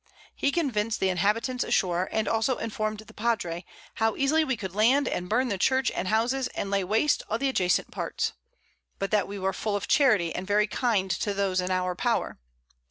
He 0.35 0.51
convinc'd 0.51 0.99
the 0.99 1.09
Inhabitants 1.09 1.63
ashore, 1.63 2.09
and 2.11 2.27
also 2.27 2.57
inform'd 2.57 3.01
the 3.01 3.13
Padre, 3.13 3.63
how 3.93 4.15
easily 4.15 4.43
we 4.43 4.57
could 4.57 4.73
land, 4.73 5.07
and 5.07 5.29
burn 5.29 5.49
the 5.49 5.59
Church 5.59 5.91
and 5.91 6.07
Houses, 6.07 6.47
and 6.55 6.71
lay 6.71 6.83
waste 6.83 7.21
all 7.29 7.37
the 7.37 7.49
adjacent 7.49 7.91
Parts; 7.91 8.33
but 8.97 9.11
that 9.11 9.27
we 9.27 9.37
were 9.37 9.53
full 9.53 9.75
of 9.75 9.87
Charity, 9.87 10.33
and 10.33 10.47
very 10.47 10.65
kind 10.65 11.11
to 11.11 11.35
those 11.35 11.61
in 11.61 11.69
our 11.69 11.93
Power. 11.93 12.39